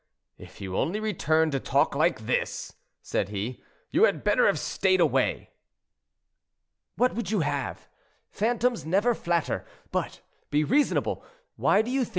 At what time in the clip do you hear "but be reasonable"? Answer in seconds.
9.91-11.23